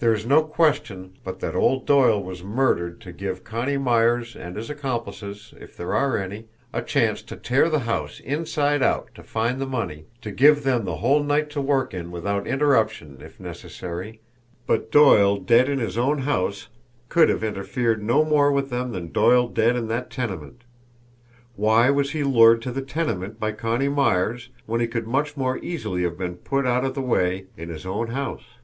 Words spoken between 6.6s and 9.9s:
a chance to tear the house inside out to find the